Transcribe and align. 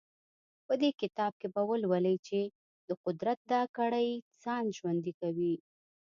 په 0.67 0.73
دې 0.81 0.89
کتاب 1.01 1.31
کې 1.39 1.47
به 1.53 1.61
ولولئ 1.69 2.17
چې 2.27 2.39
د 2.87 2.89
قدرت 3.03 3.39
دا 3.51 3.61
کړۍ 3.77 4.09
ځان 4.43 4.63
ژوندی 4.77 5.13
کوي. 5.21 5.55